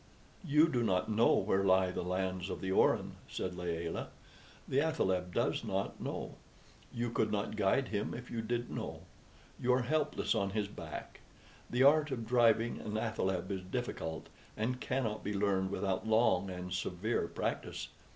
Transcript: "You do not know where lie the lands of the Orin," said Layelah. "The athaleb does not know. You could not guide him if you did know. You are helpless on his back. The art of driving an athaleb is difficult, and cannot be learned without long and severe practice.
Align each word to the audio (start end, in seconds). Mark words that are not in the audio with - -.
"You 0.43 0.67
do 0.67 0.81
not 0.81 1.09
know 1.11 1.31
where 1.33 1.63
lie 1.63 1.91
the 1.91 2.01
lands 2.01 2.49
of 2.49 2.59
the 2.59 2.71
Orin," 2.71 3.17
said 3.29 3.55
Layelah. 3.55 4.07
"The 4.67 4.79
athaleb 4.79 5.31
does 5.31 5.63
not 5.63 6.01
know. 6.01 6.37
You 6.91 7.11
could 7.11 7.31
not 7.31 7.55
guide 7.55 7.89
him 7.89 8.15
if 8.15 8.31
you 8.31 8.41
did 8.41 8.71
know. 8.71 9.01
You 9.61 9.73
are 9.75 9.83
helpless 9.83 10.33
on 10.33 10.49
his 10.57 10.67
back. 10.67 11.19
The 11.69 11.83
art 11.83 12.09
of 12.09 12.25
driving 12.25 12.79
an 12.81 12.97
athaleb 12.97 13.51
is 13.51 13.61
difficult, 13.61 14.27
and 14.57 14.81
cannot 14.81 15.23
be 15.23 15.35
learned 15.35 15.69
without 15.69 16.07
long 16.07 16.49
and 16.49 16.73
severe 16.73 17.27
practice. 17.27 17.89